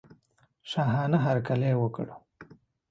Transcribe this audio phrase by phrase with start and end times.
[0.71, 2.07] شاهانه هرکلی وکړ.